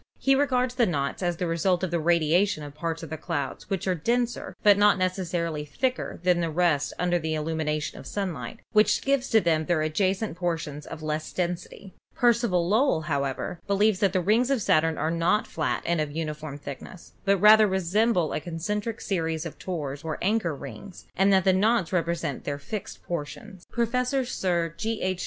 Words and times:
He 0.17 0.33
regards 0.33 0.73
the 0.73 0.87
knots 0.87 1.21
as 1.21 1.37
the 1.37 1.45
result 1.45 1.83
of 1.83 1.91
the 1.91 1.99
radiation 1.99 2.63
of 2.63 2.73
parts 2.73 3.03
of 3.03 3.11
the 3.11 3.19
clouds 3.19 3.69
which 3.69 3.85
are 3.85 3.93
denser, 3.93 4.55
but 4.63 4.75
not 4.75 4.97
necessarily 4.97 5.63
thicker 5.63 6.19
than 6.23 6.41
the 6.41 6.49
rest 6.49 6.91
under 6.97 7.19
the 7.19 7.35
illumination 7.35 7.99
of 7.99 8.07
sunlight, 8.07 8.61
which 8.71 9.03
gives 9.03 9.29
to 9.29 9.39
them 9.39 9.67
their 9.67 9.77
adja 9.87 10.15
cent 10.15 10.37
portions 10.37 10.87
of 10.87 11.03
less 11.03 11.31
density. 11.31 11.93
Percival 12.15 12.67
Lowell, 12.67 13.01
however, 13.01 13.59
believes 13.67 13.99
that 13.99 14.11
the 14.11 14.21
rings 14.21 14.49
of 14.49 14.59
Saturn 14.63 14.97
are 14.97 15.11
not 15.11 15.45
flat 15.45 15.83
and 15.85 16.01
of 16.01 16.11
uni 16.11 16.33
form 16.33 16.57
thickness, 16.57 17.13
but 17.23 17.37
rather 17.37 17.67
resemble 17.67 18.33
a 18.33 18.39
concentric 18.39 19.01
series 19.01 19.45
of 19.45 19.59
tores 19.59 20.03
or 20.03 20.17
anchor 20.19 20.55
rings, 20.55 21.05
and 21.15 21.31
that 21.31 21.43
the 21.43 21.53
knots 21.53 21.93
represent 21.93 22.43
their 22.43 22.57
fixed 22.57 23.03
portions. 23.03 23.65
Professor 23.69 24.25
Sir 24.25 24.73
G. 24.75 24.99
H. 25.03 25.19